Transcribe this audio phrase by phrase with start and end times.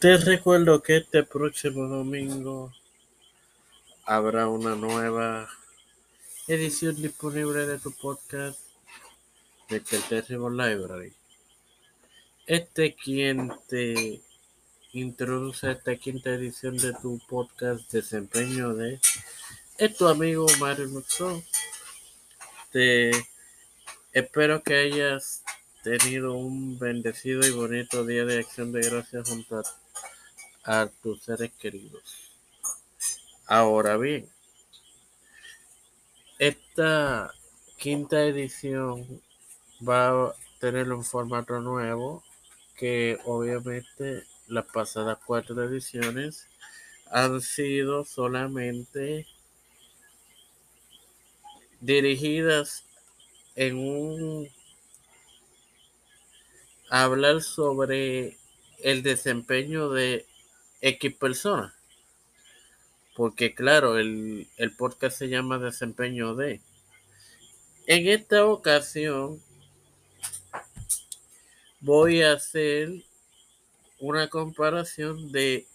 [0.00, 2.72] Te recuerdo que este próximo domingo
[4.04, 5.48] habrá una nueva
[6.46, 8.60] edición disponible de tu podcast
[9.68, 11.12] de Terrible Library.
[12.46, 14.20] Este quien te
[14.92, 19.00] introduce esta quinta edición de tu podcast Desempeño de
[19.78, 21.42] es tu amigo Mario Muxo.
[22.70, 23.10] Te
[24.12, 25.42] espero que hayas
[25.82, 29.62] tenido un bendecido y bonito día de acción de gracias junto a,
[30.68, 32.02] a tus seres queridos.
[33.46, 34.28] Ahora bien,
[36.38, 37.32] esta
[37.78, 39.22] quinta edición
[39.80, 42.22] va a tener un formato nuevo
[42.76, 46.46] que obviamente las pasadas cuatro ediciones
[47.10, 49.26] han sido solamente
[51.80, 52.84] dirigidas
[53.56, 54.50] en un
[56.90, 58.36] hablar sobre
[58.80, 60.27] el desempeño de
[60.80, 61.72] X personas.
[63.14, 66.60] Porque claro, el, el podcast se llama Desempeño de.
[67.86, 69.42] En esta ocasión
[71.80, 72.90] voy a hacer
[73.98, 75.66] una comparación de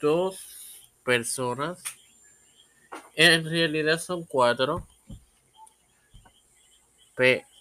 [0.00, 0.38] dos
[1.04, 1.82] personas.
[3.14, 4.86] En realidad son cuatro.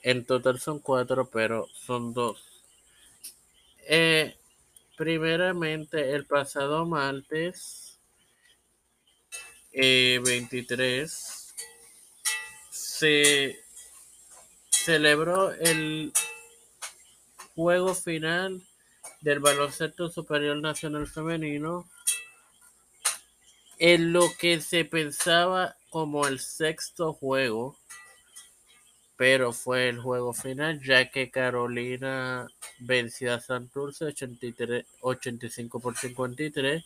[0.03, 2.43] En total son cuatro, pero son dos.
[3.87, 4.35] Eh,
[5.01, 7.99] primeramente, el pasado martes
[9.71, 11.55] eh, 23
[12.69, 13.59] se
[14.69, 16.13] celebró el
[17.55, 18.61] juego final
[19.21, 21.89] del baloncesto superior nacional femenino
[23.79, 27.75] en lo que se pensaba como el sexto juego
[29.21, 32.47] pero fue el juego final ya que Carolina
[32.79, 36.83] venció a Santurce 83, 85 por 53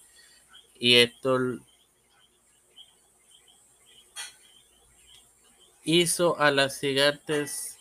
[0.77, 1.39] y esto
[5.85, 7.77] hizo a las gigantes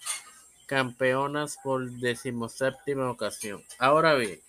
[0.66, 3.60] campeonas por decimoséptima ocasión.
[3.80, 4.40] Ahora bien,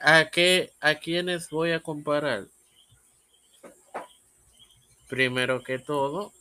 [0.00, 2.46] ¿a qué a quiénes voy a comparar?
[5.10, 6.32] Primero que todo,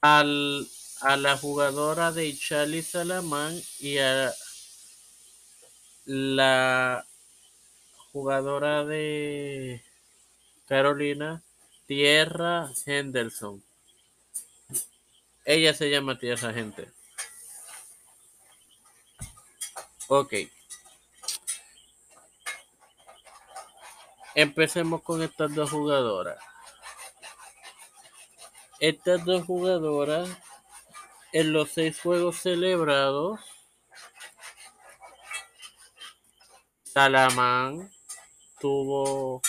[0.00, 0.68] al,
[1.00, 4.32] a la jugadora de Charlie Salamán y a
[6.04, 7.06] la
[8.12, 9.82] jugadora de
[10.66, 11.42] Carolina,
[11.86, 13.62] Tierra Henderson.
[15.44, 16.90] Ella se llama Tierra Gente.
[20.08, 20.34] Ok.
[24.36, 26.36] Empecemos con estas dos jugadoras.
[28.80, 30.28] Estas dos jugadoras
[31.32, 33.40] en los seis juegos celebrados,
[36.82, 37.90] Salamán
[38.60, 39.40] tuvo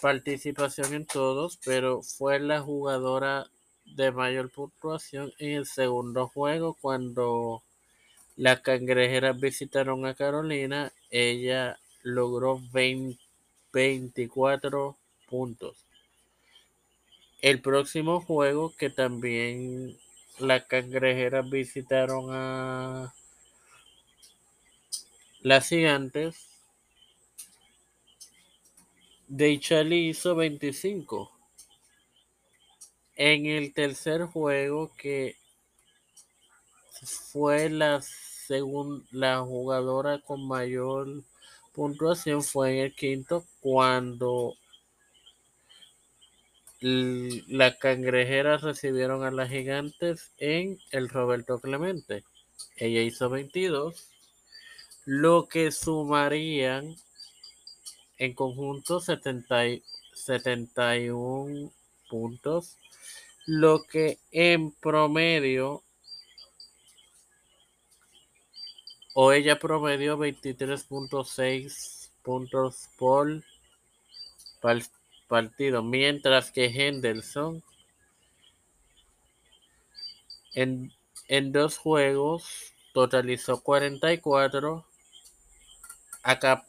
[0.00, 3.50] participación en todos, pero fue la jugadora
[3.84, 7.64] de mayor puntuación en el segundo juego cuando
[8.36, 10.92] las cangrejeras visitaron a Carolina.
[11.10, 13.27] Ella logró 20
[13.72, 14.96] 24
[15.28, 15.84] puntos.
[17.40, 19.96] El próximo juego que también
[20.38, 23.14] las cangrejeras visitaron a
[25.40, 26.48] las gigantes.
[29.28, 31.30] Deichali hizo 25.
[33.16, 35.36] En el tercer juego que
[37.32, 41.22] fue la segunda la jugadora con mayor
[41.78, 44.56] puntuación fue en el quinto cuando
[46.80, 52.24] las cangrejeras recibieron a las gigantes en el Roberto Clemente.
[52.74, 54.08] Ella hizo 22,
[55.04, 56.96] lo que sumarían
[58.16, 61.72] en conjunto 71
[62.10, 62.76] puntos,
[63.46, 65.84] lo que en promedio
[69.20, 73.42] o ella promedió 23.6 puntos por
[75.26, 77.64] partido, mientras que Henderson
[80.54, 80.92] en,
[81.26, 84.86] en dos juegos totalizó 44
[86.22, 86.64] a,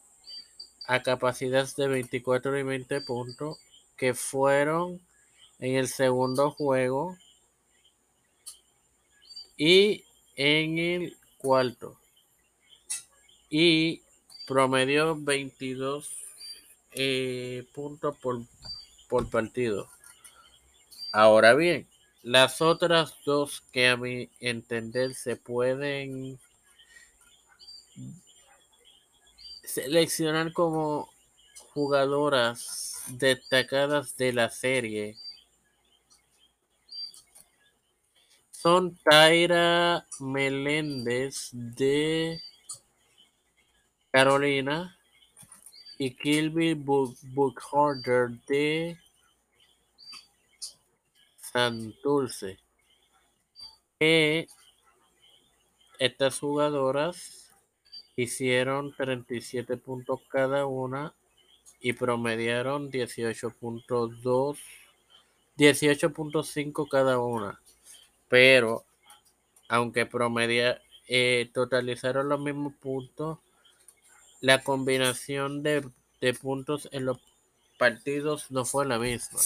[0.87, 3.59] a capacidades de 24 y 20 puntos
[3.95, 4.99] que fueron
[5.59, 7.15] en el segundo juego
[9.55, 10.03] y
[10.35, 11.99] en el cuarto
[13.49, 14.01] y
[14.47, 16.09] promedió 22
[16.91, 18.41] eh, puntos por,
[19.07, 19.89] por partido.
[21.11, 21.87] Ahora bien,
[22.21, 26.39] las otras dos que a mi entender se pueden
[29.63, 31.09] seleccionar como
[31.73, 35.15] jugadoras destacadas de la serie
[38.51, 42.41] son Tyra Meléndez de
[44.11, 44.97] Carolina
[45.97, 48.97] y Kilby Buckholder de
[51.39, 52.57] Santurce.
[53.99, 54.47] Que
[55.99, 57.53] estas jugadoras
[58.15, 61.13] hicieron 37 puntos cada una
[61.81, 64.57] y promediaron 18.2
[65.57, 67.59] 18.5 cada una.
[68.29, 68.85] Pero
[69.67, 73.39] aunque promedia eh, totalizaron los mismos puntos,
[74.41, 75.89] la combinación de,
[76.41, 77.19] puntos en los
[77.77, 79.39] partidos no fue la misma.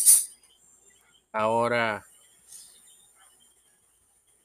[1.32, 2.06] Ahora,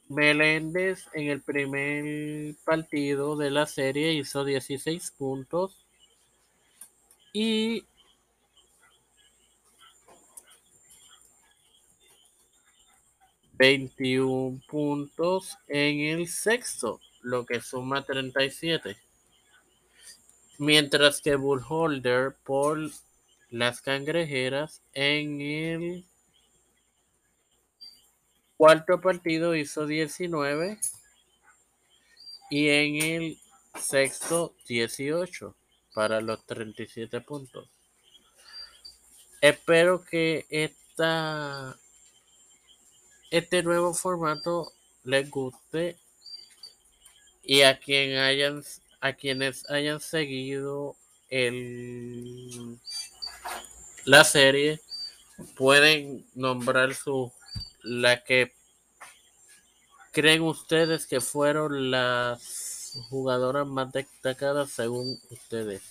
[0.08, 5.84] Meléndez en el primer partido de la serie hizo 16 puntos
[7.32, 7.84] y
[13.58, 18.96] ...21 puntos en el sexto, lo que suma 37
[20.58, 22.78] mientras que Bullholder por
[23.48, 26.04] las cangrejeras en el
[28.56, 30.78] cuarto partido hizo 19
[32.50, 33.38] y en el
[33.80, 35.54] sexto 18
[35.94, 37.68] para los 37 puntos.
[39.40, 41.78] Espero que esta,
[43.30, 44.72] este nuevo formato
[45.04, 45.96] les guste
[47.44, 48.64] y a quien hayan
[49.00, 50.96] a quienes hayan seguido
[51.28, 52.78] el,
[54.04, 54.80] la serie
[55.56, 57.32] pueden nombrar su
[57.82, 58.52] la que
[60.12, 65.82] creen ustedes que fueron las jugadoras más destacadas según ustedes.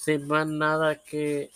[0.00, 1.50] Sin más nada que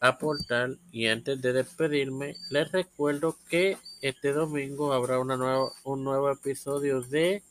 [0.00, 6.30] aportar y antes de despedirme, les recuerdo que este domingo habrá una nueva, un nuevo
[6.30, 7.42] episodio de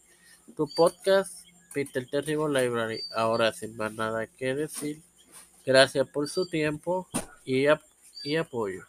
[0.56, 1.47] tu podcast
[1.78, 3.04] Peter Terrible Library.
[3.16, 5.04] Ahora sin más nada que decir,
[5.64, 7.08] gracias por su tiempo
[7.46, 7.66] y,
[8.24, 8.84] y apoyo.